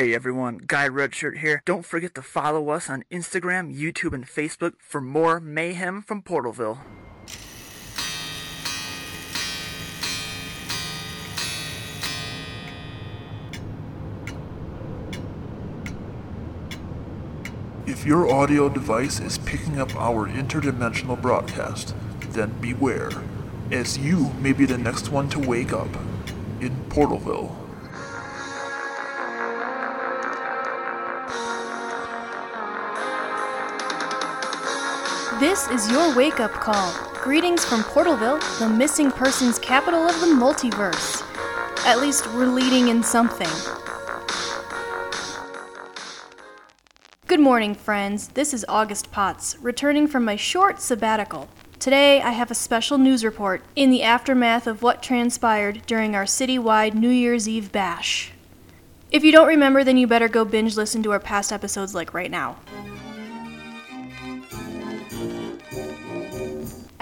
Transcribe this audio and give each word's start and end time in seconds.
Hey 0.00 0.14
everyone, 0.14 0.62
Guy 0.66 0.88
Redshirt 0.88 1.40
here. 1.40 1.60
Don't 1.66 1.84
forget 1.84 2.14
to 2.14 2.22
follow 2.22 2.70
us 2.70 2.88
on 2.88 3.04
Instagram, 3.12 3.70
YouTube, 3.70 4.14
and 4.14 4.26
Facebook 4.26 4.72
for 4.78 4.98
more 4.98 5.40
mayhem 5.40 6.00
from 6.00 6.22
Portalville. 6.22 6.78
If 17.86 18.06
your 18.06 18.32
audio 18.32 18.70
device 18.70 19.20
is 19.20 19.36
picking 19.36 19.78
up 19.78 19.94
our 19.96 20.26
interdimensional 20.26 21.20
broadcast, 21.20 21.94
then 22.30 22.58
beware, 22.62 23.10
as 23.70 23.98
you 23.98 24.32
may 24.40 24.54
be 24.54 24.64
the 24.64 24.78
next 24.78 25.10
one 25.10 25.28
to 25.28 25.38
wake 25.38 25.74
up 25.74 25.94
in 26.58 26.74
Portalville. 26.88 27.69
This 35.40 35.70
is 35.70 35.90
your 35.90 36.14
wake 36.14 36.38
up 36.38 36.50
call. 36.50 36.92
Greetings 37.14 37.64
from 37.64 37.82
Portalville, 37.82 38.58
the 38.58 38.68
missing 38.68 39.10
persons 39.10 39.58
capital 39.58 40.00
of 40.00 40.20
the 40.20 40.26
multiverse. 40.26 41.22
At 41.86 41.98
least 41.98 42.26
we're 42.34 42.44
leading 42.44 42.88
in 42.88 43.02
something. 43.02 43.48
Good 47.26 47.40
morning, 47.40 47.74
friends. 47.74 48.28
This 48.28 48.52
is 48.52 48.66
August 48.68 49.10
Potts, 49.12 49.56
returning 49.62 50.06
from 50.06 50.26
my 50.26 50.36
short 50.36 50.82
sabbatical. 50.82 51.48
Today, 51.78 52.20
I 52.20 52.32
have 52.32 52.50
a 52.50 52.54
special 52.54 52.98
news 52.98 53.24
report 53.24 53.62
in 53.74 53.90
the 53.90 54.02
aftermath 54.02 54.66
of 54.66 54.82
what 54.82 55.02
transpired 55.02 55.80
during 55.86 56.14
our 56.14 56.26
citywide 56.26 56.92
New 56.92 57.08
Year's 57.08 57.48
Eve 57.48 57.72
bash. 57.72 58.32
If 59.10 59.24
you 59.24 59.32
don't 59.32 59.48
remember, 59.48 59.84
then 59.84 59.96
you 59.96 60.06
better 60.06 60.28
go 60.28 60.44
binge 60.44 60.76
listen 60.76 61.02
to 61.04 61.12
our 61.12 61.18
past 61.18 61.50
episodes 61.50 61.94
like 61.94 62.12
right 62.12 62.30
now. 62.30 62.58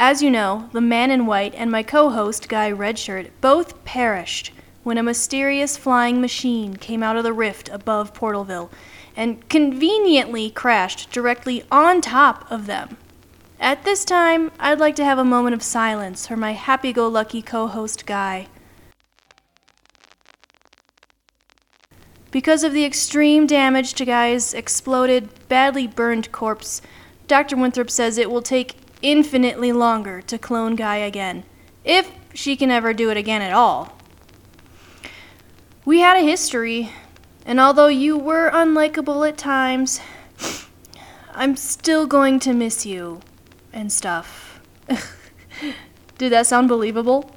As 0.00 0.22
you 0.22 0.30
know, 0.30 0.68
the 0.72 0.80
man 0.80 1.10
in 1.10 1.26
white 1.26 1.56
and 1.56 1.72
my 1.72 1.82
co 1.82 2.10
host, 2.10 2.48
Guy 2.48 2.70
Redshirt, 2.70 3.30
both 3.40 3.84
perished 3.84 4.52
when 4.84 4.96
a 4.96 5.02
mysterious 5.02 5.76
flying 5.76 6.20
machine 6.20 6.76
came 6.76 7.02
out 7.02 7.16
of 7.16 7.24
the 7.24 7.32
rift 7.32 7.68
above 7.68 8.14
Portalville 8.14 8.70
and 9.16 9.46
conveniently 9.48 10.50
crashed 10.50 11.10
directly 11.10 11.64
on 11.72 12.00
top 12.00 12.48
of 12.48 12.66
them. 12.66 12.96
At 13.58 13.82
this 13.82 14.04
time, 14.04 14.52
I'd 14.60 14.78
like 14.78 14.94
to 14.96 15.04
have 15.04 15.18
a 15.18 15.24
moment 15.24 15.54
of 15.54 15.64
silence 15.64 16.28
for 16.28 16.36
my 16.36 16.52
happy 16.52 16.92
go 16.92 17.08
lucky 17.08 17.42
co 17.42 17.66
host, 17.66 18.06
Guy. 18.06 18.46
Because 22.30 22.62
of 22.62 22.72
the 22.72 22.84
extreme 22.84 23.48
damage 23.48 23.94
to 23.94 24.04
Guy's 24.04 24.54
exploded, 24.54 25.28
badly 25.48 25.88
burned 25.88 26.30
corpse, 26.30 26.80
Dr. 27.26 27.56
Winthrop 27.56 27.90
says 27.90 28.16
it 28.16 28.30
will 28.30 28.42
take 28.42 28.76
infinitely 29.02 29.72
longer 29.72 30.22
to 30.22 30.38
clone 30.38 30.76
Guy 30.76 30.96
again, 30.96 31.44
if 31.84 32.10
she 32.34 32.56
can 32.56 32.70
ever 32.70 32.92
do 32.92 33.10
it 33.10 33.16
again 33.16 33.42
at 33.42 33.52
all. 33.52 33.96
We 35.84 36.00
had 36.00 36.16
a 36.16 36.20
history, 36.20 36.90
and 37.46 37.58
although 37.58 37.88
you 37.88 38.18
were 38.18 38.50
unlikable 38.50 39.26
at 39.28 39.38
times, 39.38 40.00
I'm 41.32 41.56
still 41.56 42.06
going 42.06 42.40
to 42.40 42.52
miss 42.52 42.84
you 42.84 43.20
and 43.72 43.92
stuff. 43.92 44.60
Did 46.18 46.32
that 46.32 46.46
sound 46.46 46.68
believable? 46.68 47.30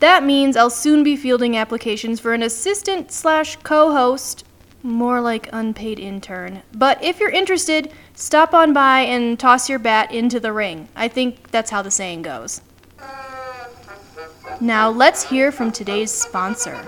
That 0.00 0.22
means 0.22 0.56
I'll 0.56 0.70
soon 0.70 1.02
be 1.02 1.16
fielding 1.16 1.56
applications 1.56 2.20
for 2.20 2.34
an 2.34 2.42
assistant 2.42 3.10
slash 3.10 3.56
co 3.56 3.92
host, 3.92 4.44
more 4.84 5.20
like 5.20 5.48
unpaid 5.52 5.98
intern. 5.98 6.62
But 6.74 7.02
if 7.02 7.18
you're 7.18 7.30
interested, 7.30 7.90
stop 8.14 8.52
on 8.52 8.72
by 8.72 9.00
and 9.00 9.40
toss 9.40 9.68
your 9.68 9.78
bat 9.78 10.12
into 10.12 10.38
the 10.38 10.52
ring. 10.52 10.88
I 10.94 11.08
think 11.08 11.50
that's 11.50 11.70
how 11.70 11.82
the 11.82 11.90
saying 11.90 12.22
goes. 12.22 12.60
Now 14.60 14.90
let's 14.90 15.28
hear 15.28 15.50
from 15.50 15.72
today's 15.72 16.12
sponsor. 16.12 16.78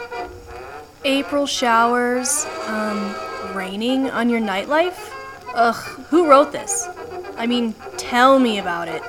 April 1.04 1.46
showers, 1.46 2.44
um, 2.66 3.14
raining 3.54 4.10
on 4.10 4.28
your 4.28 4.40
nightlife? 4.40 5.12
Ugh, 5.54 5.74
who 6.08 6.28
wrote 6.28 6.52
this? 6.52 6.88
I 7.36 7.46
mean, 7.46 7.74
tell 7.96 8.38
me 8.38 8.58
about 8.58 8.88
it. 8.88 9.02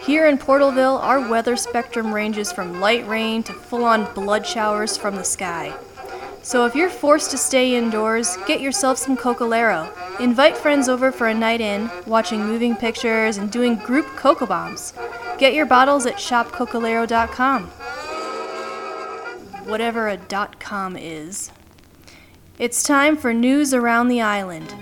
Here 0.00 0.26
in 0.26 0.38
Portalville, 0.38 1.00
our 1.02 1.28
weather 1.28 1.56
spectrum 1.56 2.14
ranges 2.14 2.52
from 2.52 2.80
light 2.80 3.06
rain 3.06 3.42
to 3.42 3.52
full 3.52 3.84
on 3.84 4.12
blood 4.14 4.46
showers 4.46 4.96
from 4.96 5.16
the 5.16 5.24
sky. 5.24 5.74
So 6.42 6.64
if 6.64 6.74
you're 6.74 6.88
forced 6.88 7.30
to 7.32 7.38
stay 7.38 7.76
indoors, 7.76 8.36
get 8.46 8.60
yourself 8.60 8.96
some 8.96 9.16
Cocalero. 9.16 9.90
Invite 10.20 10.56
friends 10.56 10.88
over 10.88 11.12
for 11.12 11.28
a 11.28 11.34
night 11.34 11.60
in, 11.60 11.90
watching 12.06 12.46
moving 12.46 12.74
pictures 12.74 13.36
and 13.36 13.50
doing 13.50 13.76
group 13.76 14.06
cocoa 14.16 14.46
bombs. 14.46 14.94
Get 15.38 15.54
your 15.54 15.66
bottles 15.66 16.06
at 16.06 16.14
shopcocalero.com. 16.14 17.66
Whatever 19.66 20.08
a 20.08 20.16
dot 20.16 20.58
com 20.58 20.96
is. 20.96 21.50
It's 22.58 22.82
time 22.82 23.16
for 23.16 23.34
news 23.34 23.74
around 23.74 24.08
the 24.08 24.22
island. 24.22 24.74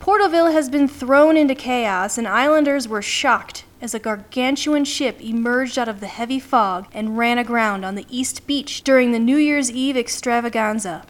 Portalville 0.00 0.52
has 0.52 0.68
been 0.68 0.88
thrown 0.88 1.36
into 1.36 1.54
chaos, 1.54 2.18
and 2.18 2.26
islanders 2.26 2.88
were 2.88 3.00
shocked 3.00 3.64
as 3.82 3.92
a 3.92 3.98
gargantuan 3.98 4.84
ship 4.84 5.20
emerged 5.20 5.78
out 5.78 5.88
of 5.88 6.00
the 6.00 6.06
heavy 6.06 6.38
fog 6.38 6.86
and 6.94 7.18
ran 7.18 7.36
aground 7.36 7.84
on 7.84 7.96
the 7.96 8.06
East 8.08 8.46
Beach 8.46 8.82
during 8.82 9.12
the 9.12 9.18
New 9.18 9.36
Year's 9.36 9.70
Eve 9.70 9.96
extravaganza. 9.96 11.04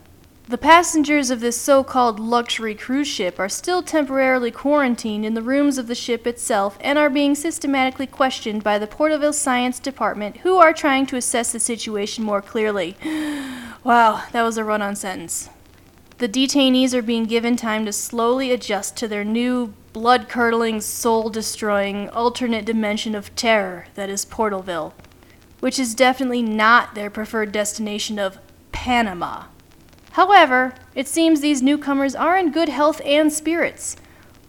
The 0.48 0.58
passengers 0.58 1.30
of 1.30 1.40
this 1.40 1.56
so 1.56 1.84
called 1.84 2.18
luxury 2.18 2.74
cruise 2.74 3.06
ship 3.06 3.38
are 3.38 3.48
still 3.48 3.82
temporarily 3.82 4.50
quarantined 4.50 5.24
in 5.24 5.34
the 5.34 5.42
rooms 5.42 5.78
of 5.78 5.86
the 5.86 5.94
ship 5.94 6.26
itself 6.26 6.76
and 6.80 6.98
are 6.98 7.08
being 7.08 7.34
systematically 7.34 8.06
questioned 8.06 8.64
by 8.64 8.78
the 8.78 8.88
Portalville 8.88 9.34
Science 9.34 9.78
Department, 9.78 10.38
who 10.38 10.58
are 10.58 10.72
trying 10.72 11.06
to 11.06 11.16
assess 11.16 11.52
the 11.52 11.60
situation 11.60 12.24
more 12.24 12.42
clearly. 12.42 12.96
wow, 13.84 14.24
that 14.32 14.42
was 14.42 14.58
a 14.58 14.64
run 14.64 14.82
on 14.82 14.96
sentence. 14.96 15.48
The 16.18 16.28
detainees 16.28 16.92
are 16.92 17.02
being 17.02 17.24
given 17.24 17.56
time 17.56 17.84
to 17.86 17.92
slowly 17.92 18.50
adjust 18.50 18.96
to 18.98 19.08
their 19.08 19.24
new, 19.24 19.74
blood 19.92 20.28
curdling, 20.28 20.80
soul 20.80 21.28
destroying, 21.28 22.08
alternate 22.10 22.64
dimension 22.64 23.14
of 23.14 23.34
terror 23.34 23.86
that 23.94 24.08
is 24.08 24.24
Portalville, 24.24 24.92
which 25.60 25.78
is 25.78 25.94
definitely 25.94 26.42
not 26.42 26.94
their 26.94 27.10
preferred 27.10 27.52
destination 27.52 28.18
of 28.18 28.38
Panama. 28.72 29.44
However, 30.12 30.74
it 30.94 31.08
seems 31.08 31.40
these 31.40 31.62
newcomers 31.62 32.14
are 32.14 32.36
in 32.36 32.52
good 32.52 32.68
health 32.68 33.00
and 33.04 33.32
spirits. 33.32 33.96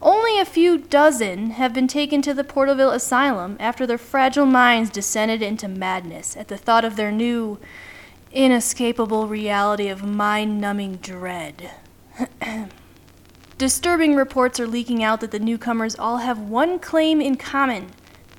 Only 0.02 0.38
a 0.38 0.46
few 0.46 0.78
dozen 0.78 1.52
have 1.52 1.74
been 1.74 1.88
taken 1.88 2.22
to 2.24 2.34
the 2.34 2.44
Portalville 2.44 2.94
Asylum 2.94 3.56
after 3.60 3.88
their 3.88 3.98
fragile 3.98 4.46
minds 4.46 4.90
descended 4.90 5.42
into 5.42 5.70
madness 5.70 6.36
at 6.36 6.50
the 6.50 6.58
thought 6.58 6.84
of 6.84 6.98
their 6.98 7.12
new, 7.12 7.58
inescapable 8.34 9.28
reality 9.28 9.88
of 9.88 10.04
mind 10.04 10.60
numbing 10.60 10.98
dread. 10.98 11.72
Disturbing 13.58 14.16
reports 14.16 14.60
are 14.60 14.68
leaking 14.68 15.04
out 15.04 15.22
that 15.22 15.32
the 15.32 15.40
newcomers 15.40 15.96
all 15.96 16.18
have 16.18 16.40
one 16.40 16.80
claim 16.80 17.22
in 17.22 17.38
common 17.38 17.92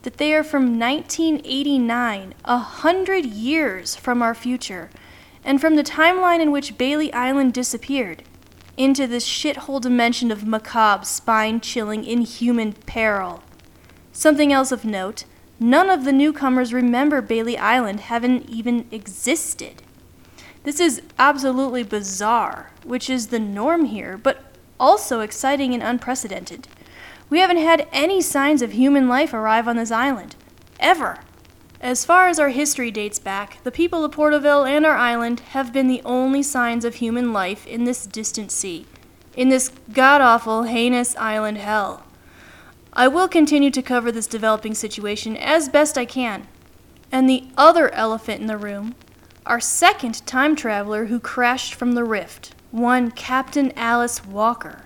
that 0.02 0.19
they 0.19 0.34
are 0.34 0.44
from 0.44 0.78
1989, 0.78 2.34
a 2.44 2.58
hundred 2.58 3.25
years 3.25 3.97
from 3.97 4.22
our 4.22 4.34
future, 4.34 4.91
and 5.44 5.60
from 5.60 5.76
the 5.76 5.84
timeline 5.84 6.41
in 6.41 6.50
which 6.50 6.76
Bailey 6.76 7.12
Island 7.12 7.54
disappeared, 7.54 8.22
into 8.76 9.06
this 9.06 9.26
shithole 9.26 9.80
dimension 9.80 10.30
of 10.30 10.47
macabre, 10.47 11.04
spine 11.04 11.60
chilling, 11.60 12.04
inhuman 12.04 12.72
peril. 12.72 13.42
Something 14.12 14.52
else 14.52 14.72
of 14.72 14.84
note 14.84 15.25
none 15.60 15.88
of 15.88 16.04
the 16.04 16.12
newcomers 16.12 16.75
remember 16.75 17.22
Bailey 17.22 17.56
Island 17.56 18.00
having 18.00 18.42
even 18.48 18.86
existed. 18.91 19.82
This 20.64 20.81
is 20.81 21.02
absolutely 21.19 21.82
bizarre, 21.82 22.72
which 22.82 23.08
is 23.08 23.28
the 23.28 23.38
norm 23.38 23.87
here, 23.87 24.19
but 24.19 24.44
also 24.79 25.21
exciting 25.21 25.75
and 25.75 25.82
unprecedented. 25.82 26.69
We 27.31 27.38
haven't 27.41 27.59
had 27.59 27.88
any 27.93 28.21
signs 28.21 28.62
of 28.62 28.73
human 28.73 29.09
life 29.09 29.32
arrive 29.32 29.67
on 29.67 29.76
this 29.76 29.91
island. 29.91 30.37
Ever. 30.79 31.21
As 31.81 32.05
far 32.05 32.29
as 32.29 32.38
our 32.38 32.49
history 32.49 32.91
dates 32.91 33.19
back, 33.19 33.62
the 33.62 33.71
people 33.71 34.05
of 34.05 34.12
Portalville 34.12 34.69
and 34.69 34.87
our 34.87 34.97
island 34.97 35.41
have 35.50 35.73
been 35.73 35.87
the 35.87 36.03
only 36.05 36.43
signs 36.43 36.85
of 36.85 36.94
human 36.94 37.32
life 37.32 37.67
in 37.67 37.85
this 37.85 38.06
distant 38.06 38.50
sea, 38.50 38.87
in 39.37 39.50
this 39.50 39.71
god 39.93 40.21
awful, 40.21 40.62
heinous 40.62 41.15
island 41.17 41.59
hell. 41.59 42.05
I 42.94 43.09
will 43.09 43.29
continue 43.29 43.70
to 43.70 43.82
cover 43.82 44.11
this 44.11 44.27
developing 44.27 44.73
situation 44.73 45.37
as 45.37 45.69
best 45.69 45.99
I 45.99 46.05
can. 46.05 46.47
And 47.12 47.29
the 47.29 47.49
other 47.56 47.93
elephant 47.93 48.41
in 48.41 48.47
the 48.47 48.56
room, 48.56 48.94
our 49.44 49.61
second 49.61 50.25
time 50.27 50.56
traveler 50.56 51.06
who 51.06 51.20
crashed 51.20 51.75
from 51.75 51.93
the 51.93 52.05
rift, 52.05 52.54
one 52.75 53.09
Captain 53.12 53.73
Alice 53.76 54.26
Walker. 54.26 54.82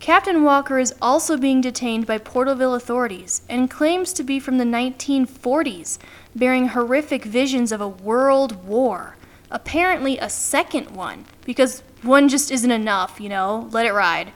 Captain 0.00 0.42
Walker 0.42 0.80
is 0.80 0.92
also 1.00 1.36
being 1.36 1.60
detained 1.60 2.04
by 2.04 2.18
Portalville 2.18 2.74
authorities 2.74 3.42
and 3.48 3.70
claims 3.70 4.12
to 4.12 4.24
be 4.24 4.40
from 4.40 4.58
the 4.58 4.64
1940s, 4.64 5.98
bearing 6.34 6.68
horrific 6.68 7.24
visions 7.24 7.70
of 7.70 7.80
a 7.80 7.86
world 7.86 8.66
war, 8.66 9.14
apparently 9.48 10.18
a 10.18 10.28
second 10.28 10.90
one, 10.90 11.24
because 11.44 11.84
one 12.02 12.28
just 12.28 12.50
isn't 12.50 12.72
enough, 12.72 13.20
you 13.20 13.28
know, 13.28 13.68
let 13.70 13.86
it 13.86 13.94
ride. 13.94 14.32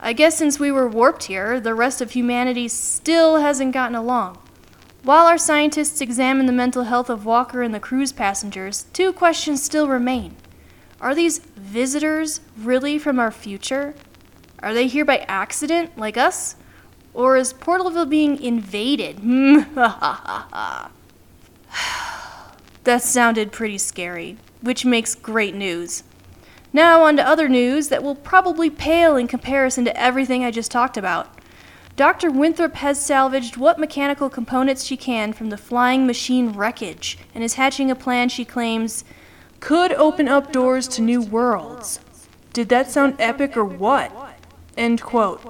I 0.00 0.14
guess 0.14 0.38
since 0.38 0.58
we 0.58 0.72
were 0.72 0.88
warped 0.88 1.24
here, 1.24 1.60
the 1.60 1.74
rest 1.74 2.00
of 2.00 2.12
humanity 2.12 2.68
still 2.68 3.40
hasn't 3.40 3.74
gotten 3.74 3.94
along. 3.94 4.38
While 5.02 5.26
our 5.26 5.36
scientists 5.36 6.00
examine 6.00 6.46
the 6.46 6.52
mental 6.52 6.84
health 6.84 7.10
of 7.10 7.26
Walker 7.26 7.60
and 7.60 7.74
the 7.74 7.80
cruise 7.80 8.12
passengers, 8.12 8.86
two 8.94 9.12
questions 9.12 9.62
still 9.62 9.86
remain. 9.86 10.36
Are 11.00 11.14
these 11.14 11.38
visitors 11.38 12.40
really 12.56 12.98
from 12.98 13.18
our 13.18 13.30
future? 13.30 13.94
Are 14.60 14.72
they 14.72 14.86
here 14.86 15.04
by 15.04 15.18
accident, 15.28 15.96
like 15.98 16.16
us? 16.16 16.56
Or 17.12 17.36
is 17.36 17.52
Portalville 17.52 18.08
being 18.08 18.42
invaded? 18.42 19.18
that 22.84 23.02
sounded 23.02 23.52
pretty 23.52 23.78
scary, 23.78 24.38
which 24.60 24.84
makes 24.84 25.14
great 25.14 25.54
news. 25.54 26.02
Now, 26.72 27.04
on 27.04 27.16
to 27.16 27.26
other 27.26 27.48
news 27.48 27.88
that 27.88 28.02
will 28.02 28.14
probably 28.14 28.68
pale 28.70 29.16
in 29.16 29.28
comparison 29.28 29.84
to 29.86 29.98
everything 30.00 30.44
I 30.44 30.50
just 30.50 30.70
talked 30.70 30.96
about. 30.96 31.28
Dr. 31.96 32.30
Winthrop 32.30 32.74
has 32.74 33.00
salvaged 33.00 33.56
what 33.56 33.78
mechanical 33.78 34.28
components 34.28 34.84
she 34.84 34.98
can 34.98 35.32
from 35.32 35.48
the 35.48 35.56
flying 35.56 36.06
machine 36.06 36.52
wreckage 36.52 37.16
and 37.34 37.42
is 37.42 37.54
hatching 37.54 37.90
a 37.90 37.94
plan 37.94 38.28
she 38.28 38.44
claims 38.44 39.04
could 39.60 39.92
open 39.92 40.28
up 40.28 40.52
doors 40.52 40.88
to 40.88 41.02
new 41.02 41.22
worlds. 41.22 42.00
Did 42.52 42.68
that 42.70 42.90
sound 42.90 43.16
epic 43.18 43.56
or 43.56 43.64
what? 43.64 44.12
End 44.76 45.02
quote. 45.02 45.40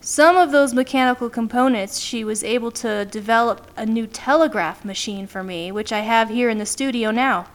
Some 0.00 0.36
of 0.36 0.52
those 0.52 0.72
mechanical 0.72 1.28
components, 1.28 1.98
she 1.98 2.24
was 2.24 2.42
able 2.42 2.70
to 2.72 3.04
develop 3.04 3.70
a 3.76 3.84
new 3.84 4.06
telegraph 4.06 4.84
machine 4.84 5.26
for 5.26 5.42
me, 5.42 5.70
which 5.70 5.92
I 5.92 6.00
have 6.00 6.30
here 6.30 6.48
in 6.48 6.58
the 6.58 6.66
studio 6.66 7.10
now. 7.10 7.46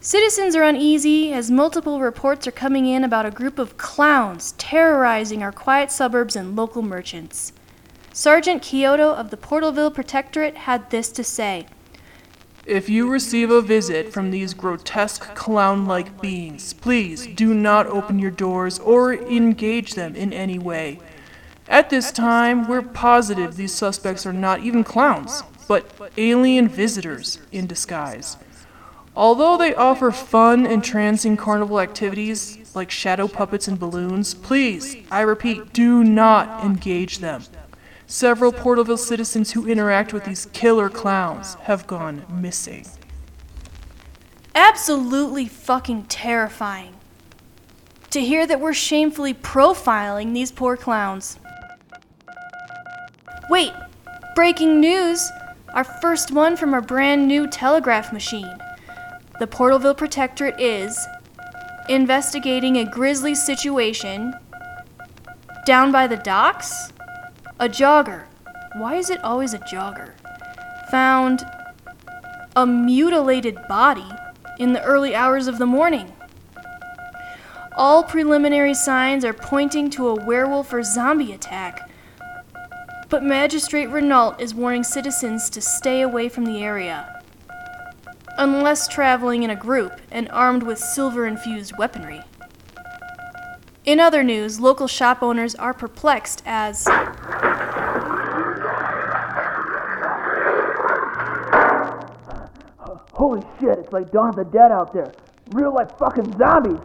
Citizens 0.00 0.54
are 0.54 0.62
uneasy 0.62 1.32
as 1.32 1.50
multiple 1.50 2.00
reports 2.00 2.46
are 2.46 2.52
coming 2.52 2.86
in 2.86 3.04
about 3.04 3.26
a 3.26 3.30
group 3.30 3.58
of 3.58 3.76
clowns 3.76 4.52
terrorizing 4.58 5.42
our 5.42 5.52
quiet 5.52 5.90
suburbs 5.90 6.36
and 6.36 6.56
local 6.56 6.82
merchants. 6.82 7.52
Sergeant 8.12 8.62
Kyoto 8.62 9.12
of 9.12 9.30
the 9.30 9.36
Portalville 9.36 9.94
Protectorate 9.94 10.56
had 10.56 10.90
this 10.90 11.10
to 11.12 11.22
say 11.22 11.66
If 12.68 12.90
you 12.90 13.08
receive 13.08 13.50
a 13.50 13.62
visit 13.62 14.12
from 14.12 14.30
these 14.30 14.52
grotesque 14.52 15.34
clown 15.34 15.86
like 15.86 16.20
beings, 16.20 16.74
please 16.74 17.26
do 17.26 17.54
not 17.54 17.86
open 17.86 18.18
your 18.18 18.30
doors 18.30 18.78
or 18.80 19.14
engage 19.14 19.94
them 19.94 20.14
in 20.14 20.34
any 20.34 20.58
way. 20.58 21.00
At 21.66 21.88
this 21.88 22.12
time, 22.12 22.68
we're 22.68 22.82
positive 22.82 23.56
these 23.56 23.72
suspects 23.72 24.26
are 24.26 24.34
not 24.34 24.60
even 24.60 24.84
clowns, 24.84 25.44
but 25.66 25.90
alien 26.18 26.68
visitors 26.68 27.38
in 27.52 27.66
disguise. 27.66 28.36
Although 29.16 29.56
they 29.56 29.74
offer 29.74 30.10
fun, 30.10 30.66
entrancing 30.66 31.38
carnival 31.38 31.80
activities 31.80 32.58
like 32.74 32.90
shadow 32.90 33.28
puppets 33.28 33.66
and 33.66 33.80
balloons, 33.80 34.34
please, 34.34 34.94
I 35.10 35.22
repeat, 35.22 35.72
do 35.72 36.04
not 36.04 36.62
engage 36.62 37.20
them. 37.20 37.44
Several 38.10 38.54
Portalville 38.54 38.98
citizens 38.98 39.52
who 39.52 39.68
interact 39.68 40.14
with 40.14 40.24
these 40.24 40.46
killer 40.54 40.88
clowns 40.88 41.56
have 41.56 41.86
gone 41.86 42.24
missing. 42.30 42.86
Absolutely 44.54 45.46
fucking 45.46 46.04
terrifying. 46.04 46.94
To 48.08 48.20
hear 48.22 48.46
that 48.46 48.60
we're 48.60 48.72
shamefully 48.72 49.34
profiling 49.34 50.32
these 50.32 50.50
poor 50.50 50.74
clowns. 50.74 51.38
Wait, 53.50 53.74
breaking 54.34 54.80
news! 54.80 55.30
Our 55.74 55.84
first 55.84 56.32
one 56.32 56.56
from 56.56 56.72
our 56.72 56.80
brand 56.80 57.28
new 57.28 57.46
telegraph 57.46 58.10
machine. 58.10 58.56
The 59.38 59.46
Portalville 59.46 59.98
Protectorate 59.98 60.58
is 60.58 60.98
investigating 61.90 62.78
a 62.78 62.90
grisly 62.90 63.34
situation 63.34 64.32
down 65.66 65.92
by 65.92 66.06
the 66.06 66.16
docks. 66.16 66.90
A 67.60 67.68
jogger. 67.68 68.26
Why 68.76 68.94
is 68.94 69.10
it 69.10 69.22
always 69.24 69.52
a 69.52 69.58
jogger? 69.58 70.12
Found 70.92 71.44
a 72.54 72.64
mutilated 72.64 73.58
body 73.68 74.08
in 74.60 74.74
the 74.74 74.82
early 74.84 75.12
hours 75.12 75.48
of 75.48 75.58
the 75.58 75.66
morning. 75.66 76.12
All 77.76 78.04
preliminary 78.04 78.74
signs 78.74 79.24
are 79.24 79.32
pointing 79.32 79.90
to 79.90 80.06
a 80.06 80.24
werewolf 80.24 80.72
or 80.72 80.84
zombie 80.84 81.32
attack. 81.32 81.90
But 83.08 83.24
Magistrate 83.24 83.86
Renault 83.86 84.36
is 84.38 84.54
warning 84.54 84.84
citizens 84.84 85.50
to 85.50 85.60
stay 85.60 86.00
away 86.00 86.28
from 86.28 86.44
the 86.44 86.62
area 86.62 87.22
unless 88.38 88.86
traveling 88.86 89.42
in 89.42 89.50
a 89.50 89.56
group 89.56 90.00
and 90.12 90.28
armed 90.28 90.62
with 90.62 90.78
silver 90.78 91.26
infused 91.26 91.76
weaponry. 91.76 92.22
In 93.84 93.98
other 93.98 94.22
news, 94.22 94.60
local 94.60 94.86
shop 94.86 95.22
owners 95.22 95.56
are 95.56 95.74
perplexed 95.74 96.42
as. 96.46 96.86
Shit, 103.60 103.78
it's 103.78 103.92
like 103.92 104.10
Dawn 104.10 104.30
of 104.30 104.36
the 104.36 104.44
Dead 104.44 104.72
out 104.72 104.92
there. 104.92 105.12
Real 105.50 105.74
life 105.74 105.90
fucking 105.98 106.36
zombies. 106.38 106.80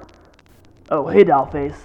Oh, 0.89 1.07
hey, 1.07 1.23
Dollface. 1.23 1.75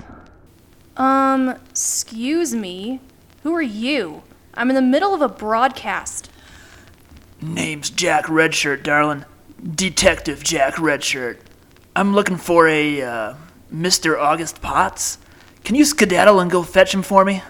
Um, 0.96 1.50
excuse 1.70 2.55
me. 2.55 3.00
Who 3.43 3.55
are 3.55 3.62
you? 3.62 4.23
I'm 4.55 4.69
in 4.70 4.75
the 4.75 4.82
middle 4.82 5.14
of 5.14 5.23
a 5.23 5.29
broadcast. 5.29 6.31
Name's 7.40 7.90
Jack 7.90 8.25
Redshirt, 8.26 8.82
darling. 8.82 9.25
Detective 9.75 10.43
Jack 10.43 10.75
Redshirt. 10.75 11.38
I'm 11.94 12.14
looking 12.14 12.37
for 12.37 12.69
a, 12.69 13.02
uh, 13.02 13.34
Mr. 13.73 14.19
August 14.20 14.61
Potts. 14.61 15.19
Can 15.64 15.75
you 15.75 15.84
skedaddle 15.84 16.41
and 16.41 16.50
go 16.50 16.62
fetch 16.62 16.94
him 16.94 17.02
for 17.02 17.25
me? 17.25 17.43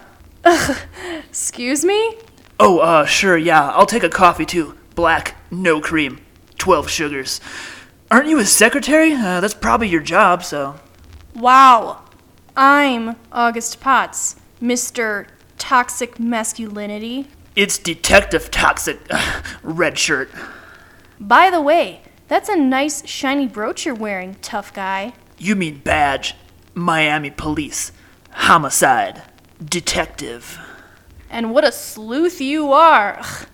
Excuse 1.28 1.84
me? 1.84 2.16
Oh, 2.60 2.78
uh, 2.78 3.04
sure, 3.06 3.36
yeah. 3.36 3.70
I'll 3.70 3.86
take 3.86 4.02
a 4.02 4.08
coffee 4.08 4.44
too. 4.44 4.76
Black, 4.94 5.36
no 5.50 5.80
cream, 5.80 6.20
12 6.58 6.90
sugars. 6.90 7.40
Aren't 8.10 8.28
you 8.28 8.38
his 8.38 8.52
secretary? 8.52 9.12
Uh, 9.12 9.40
that's 9.40 9.54
probably 9.54 9.88
your 9.88 10.00
job, 10.02 10.44
so. 10.44 10.76
Wow. 11.34 12.02
I'm 12.56 13.16
August 13.30 13.80
Potts, 13.80 14.36
Mr. 14.60 15.28
Toxic 15.58 16.18
Masculinity. 16.18 17.28
It's 17.54 17.78
Detective 17.78 18.50
Toxic 18.50 19.02
Redshirt. 19.64 20.28
By 21.20 21.50
the 21.50 21.60
way, 21.60 22.02
that's 22.28 22.48
a 22.48 22.56
nice 22.56 23.06
shiny 23.06 23.46
brooch 23.46 23.86
you're 23.86 23.94
wearing, 23.94 24.36
tough 24.42 24.72
guy. 24.72 25.14
You 25.38 25.54
mean 25.56 25.78
badge. 25.78 26.34
Miami 26.74 27.30
Police. 27.30 27.92
Homicide. 28.30 29.22
Detective. 29.64 30.58
And 31.30 31.52
what 31.52 31.64
a 31.64 31.72
sleuth 31.72 32.40
you 32.40 32.72
are. 32.72 33.18
Ugh. 33.20 33.46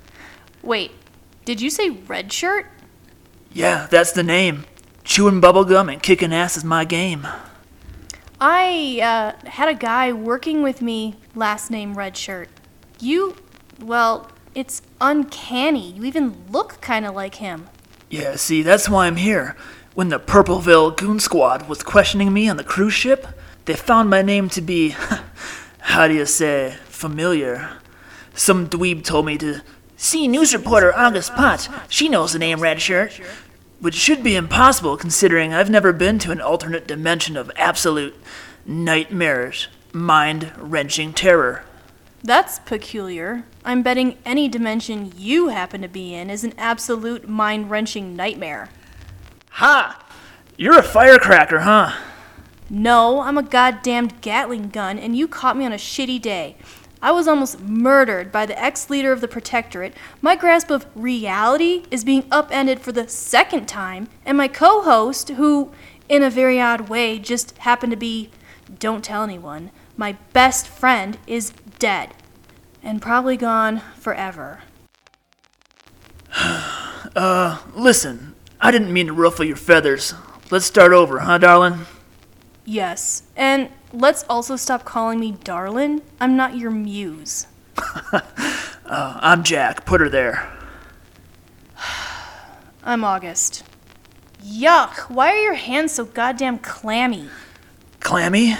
Wait, 0.63 0.93
did 1.45 1.61
you 1.61 1.71
say 1.71 1.91
red 1.91 2.33
shirt? 2.33 2.67
Yeah, 3.55 3.87
that's 3.89 4.11
the 4.11 4.25
name. 4.25 4.65
Chewing 5.05 5.41
bubblegum 5.41 5.91
and 5.91 6.03
kicking 6.03 6.35
ass 6.35 6.57
is 6.57 6.65
my 6.65 6.85
game. 6.85 7.27
I 8.41 9.01
uh, 9.01 9.49
had 9.49 9.69
a 9.69 9.75
guy 9.75 10.13
working 10.13 10.63
with 10.63 10.83
me, 10.83 11.17
last 11.37 11.71
name 11.71 11.95
Red 11.95 12.17
Shirt. 12.17 12.49
You, 12.99 13.37
well, 13.81 14.29
it's 14.57 14.83
uncanny. 15.01 15.93
You 15.93 16.05
even 16.05 16.45
look 16.51 16.81
kind 16.81 17.07
of 17.07 17.15
like 17.15 17.37
him. 17.37 17.69
Yeah, 18.11 18.35
see, 18.35 18.63
that's 18.63 18.89
why 18.89 19.07
I'm 19.07 19.17
here. 19.17 19.57
When 19.95 20.09
the 20.09 20.19
Portalville 20.19 20.97
Goon 20.97 21.21
Squad 21.21 21.69
was 21.69 21.85
questioning 21.85 22.33
me 22.33 22.49
on 22.49 22.57
the 22.57 22.65
cruise 22.65 22.93
ship, 22.93 23.29
they 23.67 23.75
found 23.75 24.11
my 24.11 24.21
name 24.21 24.49
to 24.51 24.61
be, 24.61 24.97
how 25.79 26.09
do 26.09 26.15
you 26.15 26.27
say, 26.27 26.77
familiar. 26.87 27.79
Some 28.35 28.69
dweeb 28.69 29.05
told 29.05 29.27
me 29.27 29.39
to 29.39 29.63
see 29.97 30.29
news 30.29 30.55
reporter 30.55 30.95
August 30.95 31.35
Potts. 31.35 31.69
She 31.89 32.09
knows 32.09 32.33
the 32.33 32.39
name 32.39 32.61
Red 32.61 32.81
Shirt. 32.81 33.21
Which 33.81 33.95
should 33.95 34.23
be 34.23 34.37
impossible 34.37 34.97
considering 34.97 35.53
I've 35.53 35.71
never 35.71 35.93
been 35.93 36.19
to 36.21 36.31
an 36.31 36.41
alternate 36.41 36.87
dimension 36.87 37.37
of 37.37 37.51
absolute 37.57 38.15
nightmares, 38.65 39.69
mind 39.93 40.53
wrenching 40.57 41.13
terror. 41.13 41.65
That's 42.23 42.59
peculiar. 42.61 43.45
I'm 43.65 43.83
betting 43.83 44.17
any 44.25 44.49
dimension 44.49 45.13
you 45.17 45.49
happen 45.49 45.83
to 45.83 45.89
be 45.89 46.15
in 46.15 46.31
is 46.31 46.45
an 46.45 46.55
absolute 46.57 47.29
mind 47.29 47.71
wrenching 47.71 48.17
nightmare. 48.17 48.71
Ha! 49.51 50.03
You're 50.57 50.79
a 50.79 50.83
firecracker, 50.83 51.61
huh? 51.61 51.93
No, 52.71 53.21
I'm 53.21 53.37
a 53.37 53.43
goddamned 53.43 54.23
Gatling 54.23 54.71
gun, 54.71 54.99
and 54.99 55.15
you 55.15 55.29
caught 55.29 55.57
me 55.57 55.67
on 55.67 55.73
a 55.73 55.77
shitty 55.77 56.23
day. 56.23 56.57
I 57.05 57.11
was 57.11 57.29
almost 57.29 57.61
murdered 57.61 58.33
by 58.33 58.47
the 58.47 58.59
ex 58.59 58.89
leader 58.89 59.13
of 59.13 59.21
the 59.21 59.29
Protectorate. 59.29 59.95
My 60.23 60.35
grasp 60.35 60.71
of 60.71 60.87
reality 60.95 61.85
is 61.91 62.03
being 62.03 62.25
upended 62.31 62.81
for 62.81 62.93
the 62.93 63.07
second 63.09 63.69
time, 63.69 64.09
and 64.25 64.39
my 64.39 64.49
co 64.49 64.81
host, 64.81 65.29
who, 65.29 65.71
in 66.09 66.23
a 66.23 66.31
very 66.31 66.59
odd 66.59 66.89
way, 66.89 67.19
just 67.19 67.59
happened 67.59 67.91
to 67.91 67.97
be, 67.99 68.31
don't 68.79 69.05
tell 69.05 69.23
anyone, 69.23 69.71
my 69.99 70.17
best 70.33 70.67
friend, 70.67 71.19
is 71.27 71.53
dead. 71.79 72.15
And 72.83 73.03
probably 73.03 73.37
gone 73.37 73.83
forever. 73.97 74.63
Uh, 77.15 77.59
listen, 77.75 78.35
I 78.61 78.73
didn't 78.73 78.93
mean 78.93 79.07
to 79.07 79.13
ruffle 79.13 79.45
your 79.45 79.55
feathers. 79.55 80.15
Let's 80.51 80.67
start 80.67 80.93
over, 80.93 81.21
huh, 81.21 81.39
darling? 81.39 81.87
Yes, 82.65 83.25
and 83.37 83.69
let's 83.93 84.25
also 84.29 84.57
stop 84.57 84.85
calling 84.85 85.21
me 85.21 85.33
darlin'. 85.45 86.03
I'm 86.19 86.37
not 86.37 86.57
your 86.57 86.71
muse. 86.71 87.47
I'm 88.87 89.43
Jack. 89.43 89.85
Put 89.85 90.01
her 90.01 90.09
there. 90.09 90.51
I'm 92.85 93.05
August. 93.05 93.65
Yuck, 94.43 95.11
why 95.11 95.31
are 95.31 95.43
your 95.43 95.55
hands 95.55 95.93
so 95.93 96.05
goddamn 96.05 96.59
clammy? 96.59 97.29
Clammy? 98.01 98.57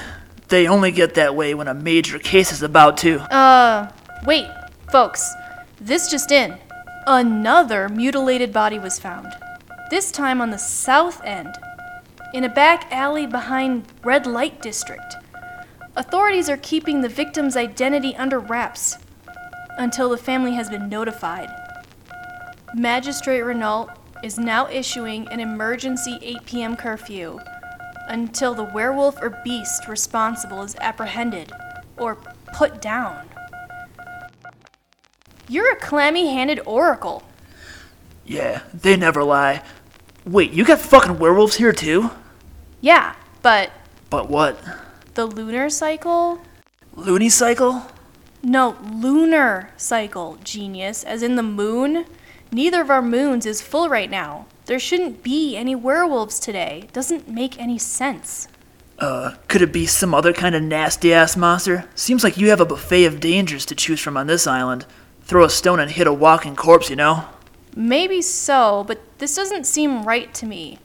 They 0.49 0.67
only 0.67 0.91
get 0.91 1.15
that 1.15 1.35
way 1.35 1.55
when 1.55 1.69
a 1.69 1.75
major 1.75 2.19
case 2.19 2.53
is 2.53 2.63
about 2.63 2.99
to. 2.99 3.21
Uh, 3.35 3.91
wait, 4.27 4.47
folks. 4.91 5.35
This 5.81 6.11
just 6.11 6.31
in. 6.31 6.57
Another 7.07 7.89
mutilated 7.89 8.53
body 8.53 8.79
was 8.79 8.99
found. 8.99 9.29
This 9.91 10.11
time 10.11 10.41
on 10.41 10.51
the 10.51 10.59
south 10.59 11.23
end, 11.25 11.55
in 12.35 12.43
a 12.43 12.49
back 12.49 12.91
alley 12.91 13.29
behind 13.29 13.85
Red 14.03 14.27
Light 14.27 14.61
District. 14.61 15.15
Authorities 15.95 16.51
are 16.51 16.57
keeping 16.57 17.01
the 17.01 17.09
victim's 17.09 17.57
identity 17.57 18.17
under 18.17 18.41
wraps 18.41 18.99
until 19.79 20.09
the 20.09 20.17
family 20.17 20.53
has 20.55 20.69
been 20.69 20.89
notified. 20.89 21.49
Magistrate 22.75 23.43
Renault 23.43 23.91
is 24.25 24.37
now 24.37 24.69
issuing 24.69 25.29
an 25.29 25.39
emergency 25.39 26.19
8 26.21 26.45
p.m. 26.45 26.77
curfew 26.77 27.39
until 28.09 28.53
the 28.53 28.65
werewolf 28.65 29.23
or 29.23 29.41
beast 29.45 29.87
responsible 29.87 30.63
is 30.63 30.75
apprehended 30.81 31.53
or 31.99 32.17
put 32.53 32.83
down. 32.83 33.29
You're 35.49 35.73
a 35.73 35.77
clammy 35.77 36.35
handed 36.35 36.59
oracle. 36.67 37.23
Yeah, 38.25 38.63
they 38.73 38.97
never 38.97 39.23
lie. 39.23 39.63
Wait, 40.27 40.51
you 40.51 40.65
got 40.65 40.81
fucking 40.81 41.21
werewolves 41.21 41.55
here 41.55 41.73
too? 41.73 42.11
Yeah, 42.85 43.15
but 43.41 43.71
But 44.11 44.29
what? 44.29 44.63
the 45.15 45.25
lunar 45.25 45.71
cycle? 45.71 46.43
Loony 46.95 47.31
cycle? 47.31 47.87
No, 48.43 48.77
lunar 48.93 49.71
cycle, 49.79 50.37
genius, 50.45 51.03
as 51.03 51.23
in 51.23 51.37
the 51.37 51.43
moon. 51.43 52.05
Neither 52.53 52.83
of 52.83 52.91
our 52.91 53.01
moons 53.01 53.47
is 53.47 53.63
full 53.63 53.89
right 53.89 54.11
now. 54.11 54.45
There 54.67 54.79
shouldn't 54.79 55.23
be 55.23 55.57
any 55.57 55.75
werewolves 55.75 56.39
today. 56.39 56.91
Doesn't 56.93 57.27
make 57.27 57.59
any 57.59 57.79
sense. 57.79 58.49
Uh, 58.99 59.37
could 59.49 59.63
it 59.63 59.73
be 59.73 59.87
some 59.87 60.13
other 60.13 60.35
kind 60.35 60.55
of 60.55 60.63
nasty 60.63 61.15
ass 61.15 61.39
monster? 61.39 61.89
Seems 61.95 62.23
like 62.23 62.37
you 62.37 62.51
have 62.51 62.61
a 62.61 62.67
buffet 62.67 63.07
of 63.07 63.19
dangers 63.19 63.65
to 63.65 63.75
choose 63.75 64.01
from 64.01 64.19
on 64.19 64.27
this 64.27 64.47
island. 64.47 64.85
Throw 65.23 65.45
a 65.45 65.49
stone 65.49 65.81
and 65.81 65.91
hit 65.91 66.07
a 66.07 66.13
walking 66.13 66.55
corpse, 66.55 66.91
you 66.91 66.97
know? 66.97 67.25
Maybe 67.75 68.21
so, 68.21 68.85
but 68.87 69.01
this 69.17 69.35
doesn't 69.35 69.65
seem 69.65 70.05
right 70.05 70.35
to 70.35 70.45
me. 70.45 70.81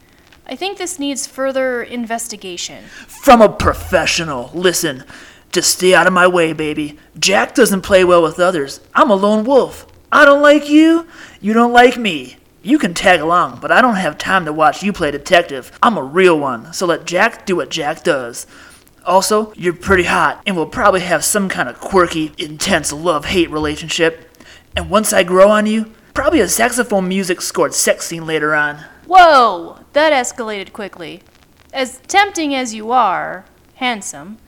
I 0.50 0.56
think 0.56 0.78
this 0.78 0.98
needs 0.98 1.28
further 1.28 1.80
investigation. 1.80 2.86
From 3.06 3.40
a 3.40 3.48
professional. 3.48 4.50
Listen, 4.52 5.04
just 5.52 5.70
stay 5.70 5.94
out 5.94 6.08
of 6.08 6.12
my 6.12 6.26
way, 6.26 6.52
baby. 6.52 6.98
Jack 7.16 7.54
doesn't 7.54 7.82
play 7.82 8.02
well 8.02 8.20
with 8.20 8.40
others. 8.40 8.80
I'm 8.92 9.10
a 9.10 9.14
lone 9.14 9.44
wolf. 9.44 9.86
I 10.10 10.24
don't 10.24 10.42
like 10.42 10.68
you. 10.68 11.06
You 11.40 11.52
don't 11.52 11.72
like 11.72 11.96
me. 11.96 12.36
You 12.62 12.80
can 12.80 12.94
tag 12.94 13.20
along, 13.20 13.60
but 13.62 13.70
I 13.70 13.80
don't 13.80 13.94
have 13.94 14.18
time 14.18 14.44
to 14.44 14.52
watch 14.52 14.82
you 14.82 14.92
play 14.92 15.12
detective. 15.12 15.70
I'm 15.84 15.96
a 15.96 16.02
real 16.02 16.36
one, 16.36 16.72
so 16.72 16.84
let 16.84 17.04
Jack 17.04 17.46
do 17.46 17.54
what 17.54 17.70
Jack 17.70 18.02
does. 18.02 18.48
Also, 19.06 19.52
you're 19.54 19.72
pretty 19.72 20.02
hot, 20.02 20.42
and 20.48 20.56
we'll 20.56 20.66
probably 20.66 21.02
have 21.02 21.24
some 21.24 21.48
kind 21.48 21.68
of 21.68 21.78
quirky, 21.78 22.32
intense 22.38 22.92
love 22.92 23.26
hate 23.26 23.50
relationship. 23.50 24.36
And 24.74 24.90
once 24.90 25.12
I 25.12 25.22
grow 25.22 25.48
on 25.48 25.66
you, 25.66 25.92
probably 26.12 26.40
a 26.40 26.48
saxophone 26.48 27.06
music 27.06 27.40
scored 27.40 27.72
sex 27.72 28.06
scene 28.06 28.26
later 28.26 28.52
on. 28.52 28.84
Whoa! 29.12 29.78
That 29.92 30.12
escalated 30.12 30.72
quickly. 30.72 31.22
As 31.72 31.98
tempting 32.06 32.54
as 32.54 32.74
you 32.74 32.92
are, 32.92 33.44
handsome, 33.74 34.38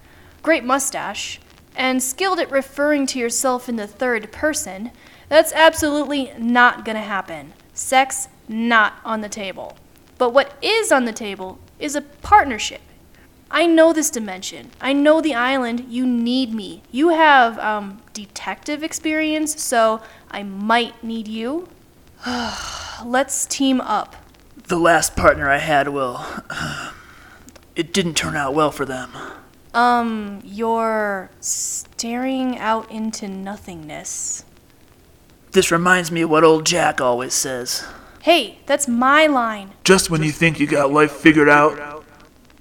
great 0.40 0.62
mustache, 0.62 1.40
and 1.74 2.00
skilled 2.00 2.38
at 2.38 2.48
referring 2.48 3.06
to 3.06 3.18
yourself 3.18 3.68
in 3.68 3.74
the 3.74 3.88
third 3.88 4.30
person, 4.30 4.92
that's 5.28 5.52
absolutely 5.52 6.32
not 6.38 6.84
gonna 6.84 7.02
happen. 7.02 7.54
Sex, 7.74 8.28
not 8.46 8.98
on 9.04 9.20
the 9.20 9.28
table. 9.28 9.76
But 10.16 10.32
what 10.32 10.56
is 10.62 10.92
on 10.92 11.06
the 11.06 11.12
table 11.12 11.58
is 11.80 11.96
a 11.96 12.00
partnership. 12.00 12.82
I 13.50 13.66
know 13.66 13.92
this 13.92 14.10
dimension. 14.10 14.70
I 14.80 14.92
know 14.92 15.20
the 15.20 15.34
island. 15.34 15.86
You 15.88 16.06
need 16.06 16.54
me. 16.54 16.84
You 16.92 17.08
have 17.08 17.58
um, 17.58 18.00
detective 18.12 18.84
experience, 18.84 19.60
so 19.60 20.02
I 20.30 20.44
might 20.44 21.02
need 21.02 21.26
you. 21.26 21.66
Let's 23.04 23.44
team 23.46 23.80
up. 23.80 24.21
The 24.72 24.78
last 24.78 25.16
partner 25.16 25.50
I 25.50 25.58
had, 25.58 25.88
well, 25.88 26.42
it 27.76 27.92
didn't 27.92 28.14
turn 28.14 28.36
out 28.36 28.54
well 28.54 28.70
for 28.70 28.86
them. 28.86 29.10
Um, 29.74 30.40
you're 30.42 31.30
staring 31.40 32.58
out 32.58 32.90
into 32.90 33.28
nothingness. 33.28 34.46
This 35.50 35.70
reminds 35.70 36.10
me 36.10 36.22
of 36.22 36.30
what 36.30 36.42
old 36.42 36.64
Jack 36.64 37.02
always 37.02 37.34
says. 37.34 37.86
Hey, 38.22 38.60
that's 38.64 38.88
my 38.88 39.26
line. 39.26 39.72
Just 39.84 40.08
when 40.08 40.22
you 40.22 40.32
think 40.32 40.58
you 40.58 40.66
got 40.66 40.90
life 40.90 41.12
figured 41.12 41.50
out, 41.50 42.02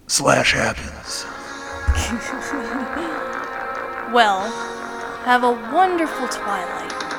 Slash 0.08 0.52
happens. 0.52 1.26
Well, 4.14 4.52
have 5.24 5.46
a 5.46 5.54
wonderful 5.74 6.28
twilight. 6.28 7.11